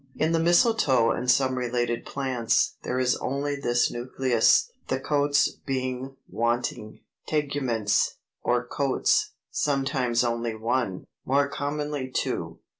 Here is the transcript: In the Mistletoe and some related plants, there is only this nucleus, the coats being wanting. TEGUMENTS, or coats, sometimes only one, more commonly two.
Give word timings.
In 0.15 0.31
the 0.31 0.39
Mistletoe 0.39 1.11
and 1.11 1.29
some 1.29 1.59
related 1.59 2.07
plants, 2.07 2.73
there 2.81 2.97
is 2.97 3.15
only 3.17 3.55
this 3.55 3.91
nucleus, 3.91 4.71
the 4.87 4.99
coats 4.99 5.51
being 5.51 6.15
wanting. 6.27 7.01
TEGUMENTS, 7.27 8.15
or 8.41 8.65
coats, 8.65 9.33
sometimes 9.51 10.23
only 10.23 10.55
one, 10.55 11.05
more 11.23 11.47
commonly 11.47 12.09
two. 12.09 12.61